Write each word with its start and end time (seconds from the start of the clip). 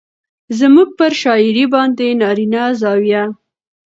زموږ 0.59 0.89
پر 0.97 1.11
شاعرۍ 1.21 1.65
باندې 1.73 2.07
نارينه 2.21 2.63
زاويه 2.81 3.23